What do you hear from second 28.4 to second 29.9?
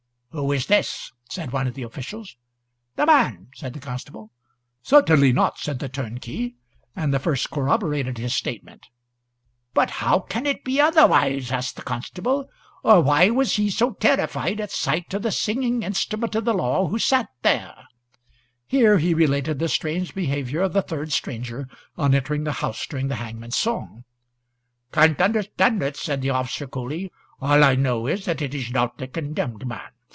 it is not the condemned man.